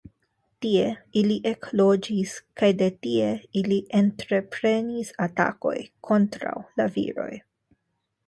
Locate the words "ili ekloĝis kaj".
1.19-2.69